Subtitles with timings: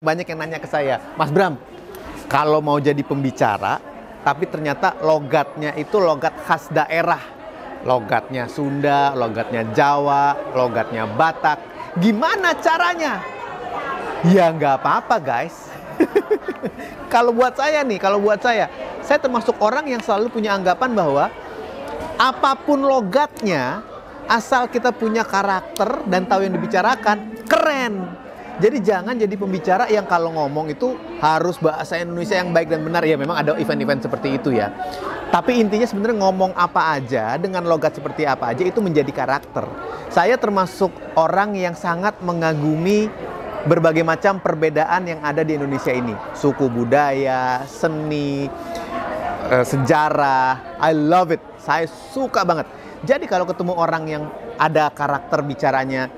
[0.00, 1.60] Banyak yang nanya ke saya, Mas Bram,
[2.24, 3.76] kalau mau jadi pembicara,
[4.24, 7.20] tapi ternyata logatnya itu logat khas daerah.
[7.84, 11.60] Logatnya Sunda, logatnya Jawa, logatnya Batak.
[12.00, 13.20] Gimana caranya?
[14.24, 15.68] Ya nggak apa-apa guys.
[17.12, 18.72] kalau buat saya nih, kalau buat saya,
[19.04, 21.28] saya termasuk orang yang selalu punya anggapan bahwa
[22.16, 23.84] apa pun logatnya,
[24.32, 28.16] asal kita punya karakter dan tahu yang dibicarakan, keren.
[28.58, 33.06] Jadi jangan jadi pembicara yang kalau ngomong itu harus bahasa Indonesia yang baik dan benar.
[33.06, 34.74] Ya memang ada event-event seperti itu ya.
[35.30, 39.62] Tapi intinya sebenarnya ngomong apa aja dengan logat seperti apa aja itu menjadi karakter.
[40.10, 43.06] Saya termasuk orang yang sangat mengagumi
[43.62, 46.16] berbagai macam perbedaan yang ada di Indonesia ini.
[46.34, 48.50] Suku budaya, seni,
[49.54, 50.80] eh, sejarah.
[50.82, 51.42] I love it.
[51.62, 52.66] Saya suka banget.
[53.06, 54.24] Jadi kalau ketemu orang yang
[54.60, 56.12] ada karakter bicaranya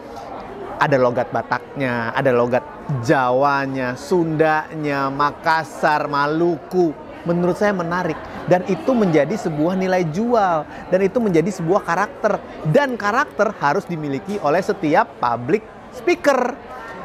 [0.83, 2.67] ada logat Bataknya, ada logat
[3.07, 6.91] Jawanya, Sundanya, Makassar, Maluku.
[7.23, 8.19] Menurut saya menarik
[8.51, 12.43] dan itu menjadi sebuah nilai jual dan itu menjadi sebuah karakter
[12.75, 15.63] dan karakter harus dimiliki oleh setiap public
[15.95, 16.59] speaker.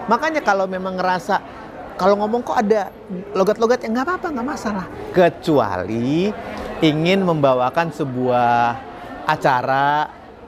[0.09, 1.37] Makanya kalau memang ngerasa
[2.01, 2.89] kalau ngomong kok ada
[3.37, 4.85] logat-logat yang nggak apa-apa nggak masalah
[5.17, 6.29] kecuali
[6.85, 8.77] ingin membawakan sebuah
[9.25, 10.05] acara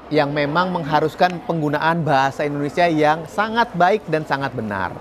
[0.09, 4.93] yang memang mengharuskan penggunaan bahasa Indonesia yang sangat baik dan sangat benar.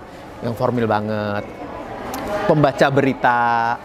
[0.45, 1.43] Yang formil banget.
[2.45, 3.77] Pembaca berita,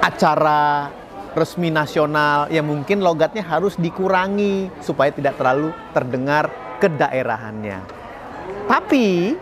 [0.00, 0.88] acara
[1.36, 6.48] resmi nasional yang mungkin logatnya harus dikurangi supaya tidak terlalu terdengar
[6.80, 7.80] kedaerahannya.
[8.66, 9.36] Tapi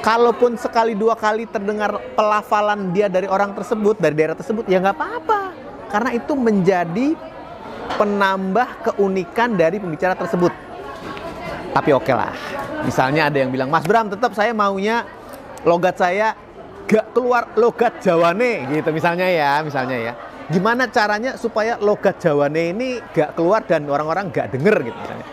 [0.00, 4.96] kalaupun sekali dua kali terdengar pelafalan dia dari orang tersebut, dari daerah tersebut, ya nggak
[4.96, 5.40] apa-apa.
[5.88, 7.16] Karena itu menjadi
[7.96, 10.52] penambah keunikan dari pembicara tersebut.
[11.72, 12.34] Tapi oke okay lah.
[12.84, 15.06] Misalnya ada yang bilang, Mas Bram tetap saya maunya
[15.62, 16.34] logat saya
[16.88, 20.12] gak keluar logat Jawane gitu misalnya ya, misalnya ya.
[20.48, 25.26] Gimana caranya supaya logat Jawane ini gak keluar dan orang-orang gak denger gitu misalnya.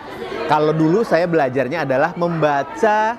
[0.45, 3.17] Kalau dulu saya belajarnya adalah membaca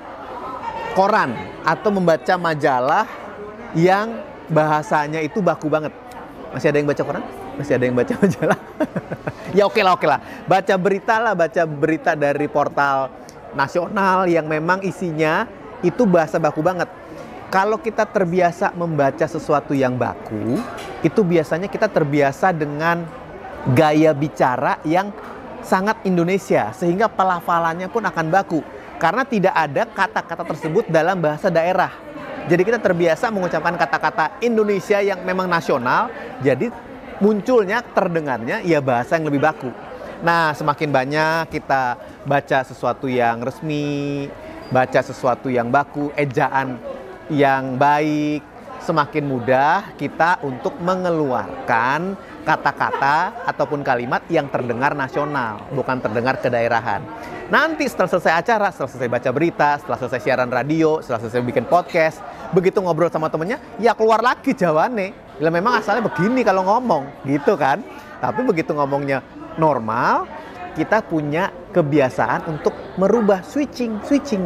[0.95, 1.35] koran
[1.67, 3.09] atau membaca majalah
[3.75, 4.23] yang
[4.53, 5.91] bahasanya itu baku banget.
[6.55, 7.25] Masih ada yang baca koran?
[7.57, 8.61] Masih ada yang baca majalah?
[9.57, 10.21] ya oke okay lah, oke okay lah.
[10.45, 13.09] Baca berita lah, baca berita dari portal
[13.57, 15.49] nasional yang memang isinya
[15.81, 16.89] itu bahasa baku banget.
[17.49, 20.61] Kalau kita terbiasa membaca sesuatu yang baku,
[21.01, 23.07] itu biasanya kita terbiasa dengan
[23.73, 25.15] gaya bicara yang
[25.63, 28.61] sangat Indonesia, sehingga pelafalannya pun akan baku.
[28.99, 31.93] Karena tidak ada kata-kata tersebut dalam bahasa daerah.
[32.47, 36.11] Jadi kita terbiasa mengucapkan kata-kata Indonesia yang memang nasional,
[36.43, 36.71] jadi
[37.21, 39.71] munculnya terdengarnya ya bahasa yang lebih baku.
[40.25, 44.29] Nah, semakin banyak kita baca sesuatu yang resmi,
[44.73, 46.81] baca sesuatu yang baku, ejaan
[47.29, 48.41] yang baik,
[48.81, 52.17] semakin mudah kita untuk mengeluarkan
[52.47, 57.03] kata-kata ataupun kalimat yang terdengar nasional, bukan terdengar kedaerahan.
[57.51, 61.67] Nanti setelah selesai acara, setelah selesai baca berita, setelah selesai siaran radio, setelah selesai bikin
[61.67, 62.23] podcast,
[62.55, 65.26] begitu ngobrol sama temennya, ya keluar lagi jawabannya.
[65.37, 67.85] Bila memang asalnya begini kalau ngomong, gitu kan.
[68.21, 69.21] Tapi begitu ngomongnya
[69.61, 70.25] normal,
[70.73, 74.45] kita punya kebiasaan untuk merubah switching, switching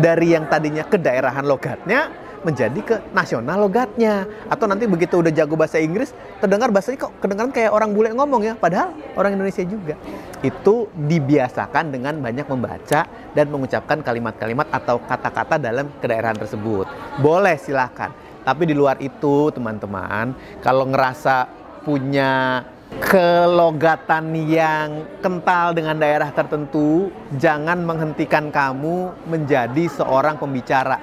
[0.00, 2.08] dari yang tadinya kedaerahan logatnya
[2.40, 4.24] menjadi ke nasional logatnya.
[4.48, 8.40] Atau nanti begitu udah jago bahasa Inggris terdengar bahasanya kok kedengaran kayak orang bule ngomong
[8.40, 10.00] ya padahal orang Indonesia juga.
[10.40, 13.04] Itu dibiasakan dengan banyak membaca
[13.36, 16.88] dan mengucapkan kalimat-kalimat atau kata-kata dalam kedaerahan tersebut.
[17.20, 18.08] Boleh silahkan
[18.44, 20.32] tapi di luar itu teman-teman
[20.64, 21.48] kalau ngerasa
[21.84, 22.64] punya
[22.98, 30.98] kelogatan yang kental dengan daerah tertentu jangan menghentikan kamu menjadi seorang pembicara.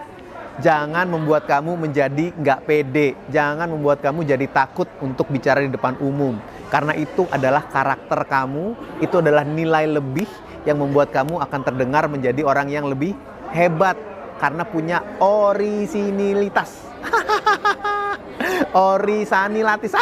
[0.58, 5.94] Jangan membuat kamu menjadi nggak pede, jangan membuat kamu jadi takut untuk bicara di depan
[6.02, 6.34] umum.
[6.74, 10.26] Karena itu adalah karakter kamu, itu adalah nilai lebih
[10.66, 13.14] yang membuat kamu akan terdengar menjadi orang yang lebih
[13.54, 13.96] hebat
[14.38, 16.88] karena punya orisinilitas.
[18.74, 19.94] Orisanilatis.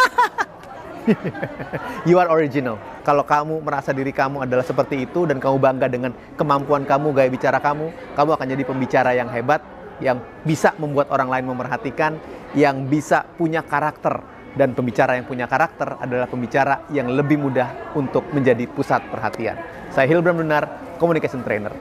[2.09, 2.77] you are original.
[3.05, 7.29] Kalau kamu merasa diri kamu adalah seperti itu dan kamu bangga dengan kemampuan kamu, gaya
[7.29, 9.61] bicara kamu, kamu akan jadi pembicara yang hebat
[10.03, 12.19] yang bisa membuat orang lain memerhatikan,
[12.57, 14.35] yang bisa punya karakter.
[14.55, 19.59] Dan pembicara yang punya karakter adalah pembicara yang lebih mudah untuk menjadi pusat perhatian.
[19.91, 21.75] Saya Hilbram Benar, Communication Trainer.